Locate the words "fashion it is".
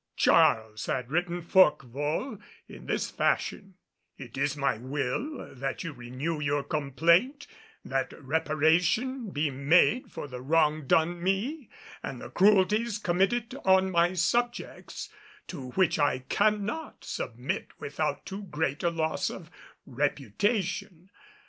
3.11-4.57